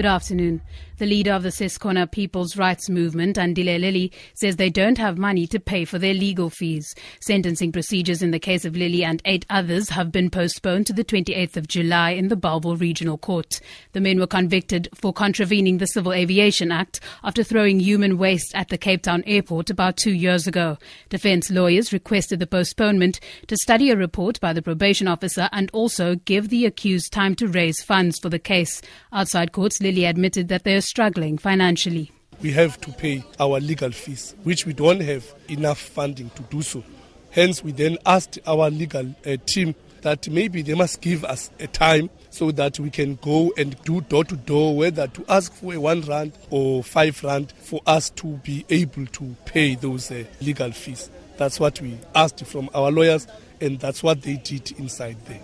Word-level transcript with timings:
Good 0.00 0.06
afternoon. 0.06 0.62
The 0.96 1.06
leader 1.06 1.32
of 1.32 1.42
the 1.42 1.48
Ses'Khona 1.48 2.10
People's 2.10 2.58
Rights 2.58 2.90
Movement, 2.90 3.36
Andile 3.36 3.80
Lili, 3.80 4.12
says 4.34 4.56
they 4.56 4.68
don't 4.68 4.98
have 4.98 5.16
money 5.16 5.46
to 5.46 5.58
pay 5.58 5.86
for 5.86 5.98
their 5.98 6.12
legal 6.12 6.50
fees. 6.50 6.94
Sentencing 7.20 7.72
procedures 7.72 8.20
in 8.22 8.32
the 8.32 8.38
case 8.38 8.66
of 8.66 8.76
Lili 8.76 9.02
and 9.02 9.22
eight 9.24 9.46
others 9.48 9.88
have 9.88 10.12
been 10.12 10.28
postponed 10.28 10.86
to 10.86 10.92
the 10.92 11.02
28th 11.02 11.56
of 11.56 11.68
July 11.68 12.10
in 12.10 12.28
the 12.28 12.36
Bellville 12.36 12.76
Regional 12.76 13.16
Court. 13.16 13.60
The 13.92 14.00
men 14.02 14.20
were 14.20 14.26
convicted 14.26 14.90
for 14.94 15.10
contravening 15.14 15.78
the 15.78 15.86
Civil 15.86 16.12
Aviation 16.12 16.70
Act 16.70 17.00
after 17.24 17.42
throwing 17.42 17.80
human 17.80 18.18
waste 18.18 18.54
at 18.54 18.68
the 18.68 18.76
Cape 18.76 19.02
Town 19.04 19.24
airport 19.26 19.70
about 19.70 19.96
two 19.96 20.12
years 20.12 20.46
ago. 20.46 20.76
Defense 21.08 21.50
lawyers 21.50 21.94
requested 21.94 22.40
the 22.40 22.46
postponement 22.46 23.20
to 23.46 23.56
study 23.56 23.90
a 23.90 23.96
report 23.96 24.38
by 24.38 24.52
the 24.52 24.60
probation 24.60 25.08
officer 25.08 25.48
and 25.50 25.70
also 25.72 26.14
give 26.14 26.50
the 26.50 26.66
accused 26.66 27.10
time 27.10 27.34
to 27.36 27.48
raise 27.48 27.82
funds 27.82 28.18
for 28.18 28.28
the 28.28 28.38
case. 28.38 28.82
Outside 29.14 29.52
courts, 29.52 29.80
Admitted 29.98 30.48
that 30.48 30.64
they 30.64 30.74
are 30.74 30.80
struggling 30.80 31.36
financially. 31.36 32.10
We 32.40 32.52
have 32.52 32.80
to 32.82 32.92
pay 32.92 33.22
our 33.38 33.60
legal 33.60 33.90
fees, 33.90 34.34
which 34.44 34.64
we 34.64 34.72
don't 34.72 35.00
have 35.00 35.34
enough 35.48 35.78
funding 35.78 36.30
to 36.30 36.42
do 36.44 36.62
so. 36.62 36.82
Hence, 37.30 37.62
we 37.62 37.72
then 37.72 37.98
asked 38.06 38.38
our 38.46 38.70
legal 38.70 39.14
uh, 39.26 39.36
team 39.46 39.74
that 40.02 40.28
maybe 40.28 40.62
they 40.62 40.74
must 40.74 41.00
give 41.00 41.24
us 41.24 41.50
a 41.60 41.66
time 41.66 42.08
so 42.30 42.50
that 42.52 42.78
we 42.80 42.88
can 42.90 43.16
go 43.16 43.52
and 43.58 43.76
do 43.82 44.00
door 44.02 44.24
to 44.24 44.36
door, 44.36 44.76
whether 44.76 45.06
to 45.08 45.24
ask 45.28 45.52
for 45.52 45.74
a 45.74 45.80
one 45.80 46.00
rand 46.02 46.32
or 46.48 46.82
five 46.82 47.22
rand 47.22 47.52
for 47.58 47.80
us 47.86 48.10
to 48.10 48.26
be 48.44 48.64
able 48.70 49.06
to 49.06 49.36
pay 49.44 49.74
those 49.74 50.10
uh, 50.10 50.24
legal 50.40 50.72
fees. 50.72 51.10
That's 51.36 51.60
what 51.60 51.80
we 51.80 51.98
asked 52.14 52.44
from 52.46 52.70
our 52.74 52.90
lawyers, 52.90 53.26
and 53.60 53.78
that's 53.78 54.02
what 54.02 54.22
they 54.22 54.36
did 54.36 54.72
inside 54.72 55.16
there. 55.26 55.40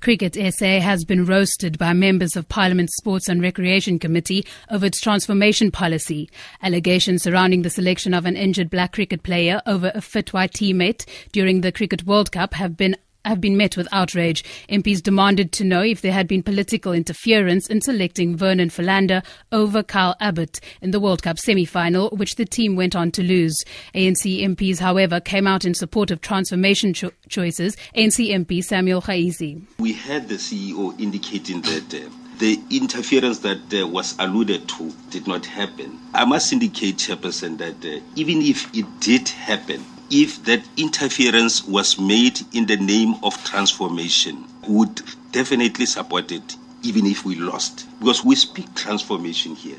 Cricket 0.00 0.34
SA 0.54 0.80
has 0.80 1.04
been 1.04 1.24
roasted 1.24 1.78
by 1.78 1.92
members 1.92 2.36
of 2.36 2.48
Parliament's 2.48 2.96
Sports 2.96 3.28
and 3.28 3.42
Recreation 3.42 3.98
Committee 3.98 4.46
over 4.70 4.86
its 4.86 5.00
transformation 5.00 5.70
policy. 5.70 6.30
Allegations 6.62 7.22
surrounding 7.22 7.62
the 7.62 7.70
selection 7.70 8.14
of 8.14 8.26
an 8.26 8.36
injured 8.36 8.70
black 8.70 8.92
cricket 8.92 9.22
player 9.22 9.60
over 9.66 9.90
a 9.94 10.00
fit 10.00 10.32
white 10.32 10.52
teammate 10.52 11.06
during 11.32 11.60
the 11.60 11.72
Cricket 11.72 12.04
World 12.04 12.30
Cup 12.30 12.54
have 12.54 12.76
been 12.76 12.96
have 13.26 13.40
been 13.40 13.56
met 13.56 13.76
with 13.76 13.88
outrage. 13.92 14.44
MPs 14.68 15.02
demanded 15.02 15.52
to 15.52 15.64
know 15.64 15.82
if 15.82 16.00
there 16.00 16.12
had 16.12 16.28
been 16.28 16.42
political 16.42 16.92
interference 16.92 17.66
in 17.68 17.80
selecting 17.80 18.36
Vernon 18.36 18.70
Philander 18.70 19.22
over 19.52 19.82
Kyle 19.82 20.16
Abbott 20.20 20.60
in 20.80 20.90
the 20.90 21.00
World 21.00 21.22
Cup 21.22 21.38
semi-final, 21.38 22.10
which 22.10 22.36
the 22.36 22.44
team 22.44 22.76
went 22.76 22.94
on 22.94 23.10
to 23.12 23.22
lose. 23.22 23.56
ANC 23.94 24.42
MPs, 24.42 24.78
however, 24.78 25.20
came 25.20 25.46
out 25.46 25.64
in 25.64 25.74
support 25.74 26.10
of 26.10 26.20
transformation 26.20 26.94
cho- 26.94 27.12
choices. 27.28 27.76
ANC 27.96 28.30
MP 28.30 28.62
Samuel 28.62 29.02
Khaizi. 29.02 29.62
We 29.78 29.92
had 29.92 30.28
the 30.28 30.36
CEO 30.36 30.98
indicating 31.00 31.60
that 31.62 31.94
uh, 31.94 32.08
the 32.38 32.60
interference 32.70 33.38
that 33.38 33.72
uh, 33.74 33.86
was 33.86 34.14
alluded 34.18 34.68
to 34.68 34.92
did 35.10 35.26
not 35.26 35.46
happen. 35.46 35.98
I 36.14 36.24
must 36.24 36.52
indicate, 36.52 36.96
Chairperson, 36.96 37.58
that 37.58 37.84
uh, 37.84 38.00
even 38.14 38.42
if 38.42 38.74
it 38.74 38.86
did 39.00 39.28
happen, 39.28 39.84
if 40.10 40.44
that 40.44 40.62
interference 40.76 41.64
was 41.64 41.98
made 41.98 42.40
in 42.52 42.66
the 42.66 42.76
name 42.76 43.14
of 43.22 43.42
transformation, 43.44 44.44
would 44.68 45.02
definitely 45.32 45.86
support 45.86 46.30
it, 46.32 46.56
even 46.82 47.06
if 47.06 47.24
we 47.24 47.34
lost, 47.36 47.86
because 47.98 48.24
we 48.24 48.34
speak 48.34 48.72
transformation 48.74 49.54
here. 49.54 49.78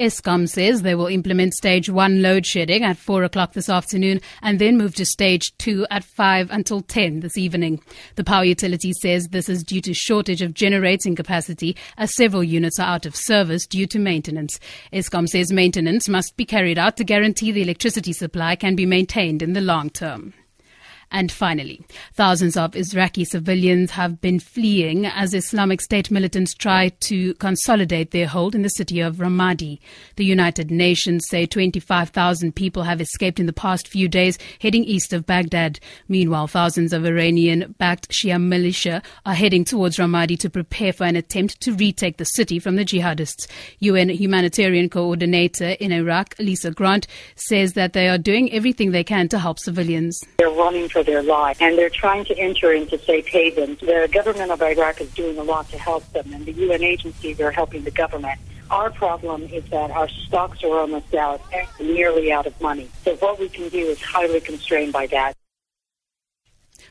Eskom 0.00 0.48
says 0.48 0.82
they 0.82 0.94
will 0.94 1.08
implement 1.08 1.54
stage 1.54 1.90
one 1.90 2.22
load 2.22 2.46
shedding 2.46 2.84
at 2.84 2.96
4 2.96 3.24
o'clock 3.24 3.54
this 3.54 3.68
afternoon 3.68 4.20
and 4.42 4.60
then 4.60 4.78
move 4.78 4.94
to 4.94 5.04
stage 5.04 5.52
two 5.58 5.88
at 5.90 6.04
5 6.04 6.52
until 6.52 6.82
10 6.82 7.18
this 7.18 7.36
evening. 7.36 7.82
The 8.14 8.22
power 8.22 8.44
utility 8.44 8.92
says 8.92 9.26
this 9.26 9.48
is 9.48 9.64
due 9.64 9.80
to 9.80 9.92
shortage 9.92 10.40
of 10.40 10.54
generating 10.54 11.16
capacity 11.16 11.76
as 11.96 12.14
several 12.14 12.44
units 12.44 12.78
are 12.78 12.86
out 12.86 13.06
of 13.06 13.16
service 13.16 13.66
due 13.66 13.88
to 13.88 13.98
maintenance. 13.98 14.60
Eskom 14.92 15.28
says 15.28 15.50
maintenance 15.50 16.08
must 16.08 16.36
be 16.36 16.44
carried 16.44 16.78
out 16.78 16.96
to 16.98 17.02
guarantee 17.02 17.50
the 17.50 17.62
electricity 17.62 18.12
supply 18.12 18.54
can 18.54 18.76
be 18.76 18.86
maintained 18.86 19.42
in 19.42 19.52
the 19.52 19.60
long 19.60 19.90
term. 19.90 20.32
And 21.10 21.32
finally, 21.32 21.80
thousands 22.12 22.56
of 22.56 22.76
Iraqi 22.76 23.24
civilians 23.24 23.92
have 23.92 24.20
been 24.20 24.38
fleeing 24.38 25.06
as 25.06 25.32
Islamic 25.32 25.80
State 25.80 26.10
militants 26.10 26.52
try 26.52 26.90
to 27.00 27.32
consolidate 27.34 28.10
their 28.10 28.26
hold 28.26 28.54
in 28.54 28.62
the 28.62 28.68
city 28.68 29.00
of 29.00 29.16
Ramadi. 29.16 29.78
The 30.16 30.24
United 30.24 30.70
Nations 30.70 31.26
say 31.28 31.46
25,000 31.46 32.54
people 32.54 32.82
have 32.82 33.00
escaped 33.00 33.40
in 33.40 33.46
the 33.46 33.52
past 33.54 33.88
few 33.88 34.06
days 34.06 34.38
heading 34.60 34.84
east 34.84 35.12
of 35.14 35.24
Baghdad. 35.24 35.80
Meanwhile, 36.08 36.48
thousands 36.48 36.92
of 36.92 37.06
Iranian-backed 37.06 38.10
Shia 38.10 38.42
militia 38.42 39.02
are 39.24 39.34
heading 39.34 39.64
towards 39.64 39.96
Ramadi 39.96 40.38
to 40.40 40.50
prepare 40.50 40.92
for 40.92 41.04
an 41.04 41.16
attempt 41.16 41.60
to 41.62 41.72
retake 41.72 42.18
the 42.18 42.24
city 42.24 42.58
from 42.58 42.76
the 42.76 42.84
jihadists. 42.84 43.46
UN 43.78 44.10
humanitarian 44.10 44.90
coordinator 44.90 45.70
in 45.80 45.92
Iraq, 45.92 46.34
Lise 46.38 46.66
Grande, 46.74 47.06
says 47.36 47.72
that 47.72 47.94
they 47.94 48.08
are 48.08 48.18
doing 48.18 48.52
everything 48.52 48.90
they 48.90 49.04
can 49.04 49.28
to 49.28 49.38
help 49.38 49.58
civilians. 49.58 50.20
They're 50.38 50.50
running 50.50 50.88
for 50.98 51.04
their 51.04 51.22
lives, 51.22 51.60
and 51.60 51.78
they're 51.78 51.88
trying 51.90 52.24
to 52.24 52.36
enter 52.36 52.72
into 52.72 52.98
safe 52.98 53.28
havens. 53.28 53.78
The 53.78 54.08
government 54.12 54.50
of 54.50 54.60
Iraq 54.60 55.00
is 55.00 55.10
doing 55.14 55.38
a 55.38 55.44
lot 55.44 55.68
to 55.70 55.78
help 55.78 56.04
them, 56.12 56.32
and 56.32 56.44
the 56.44 56.52
UN 56.52 56.82
agencies 56.82 57.40
are 57.40 57.52
helping 57.52 57.84
the 57.84 57.92
government. 57.92 58.40
Our 58.70 58.90
problem 58.90 59.44
is 59.44 59.64
that 59.70 59.92
our 59.92 60.08
stocks 60.08 60.64
are 60.64 60.76
almost 60.76 61.14
out, 61.14 61.40
and 61.52 61.68
nearly 61.88 62.32
out 62.32 62.46
of 62.46 62.60
money. 62.60 62.88
So 63.04 63.14
what 63.16 63.38
we 63.38 63.48
can 63.48 63.68
do 63.68 63.78
is 63.78 64.02
highly 64.02 64.40
constrained 64.40 64.92
by 64.92 65.06
that. 65.06 65.34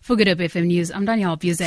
For 0.01 0.15
Good 0.15 0.29
Hope 0.29 0.37
FM 0.37 0.67
News, 0.67 0.89
I'm 0.89 1.03
Danielle 1.03 1.35
Buzek. 1.35 1.65